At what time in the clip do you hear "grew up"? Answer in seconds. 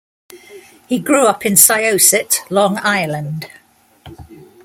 0.97-1.45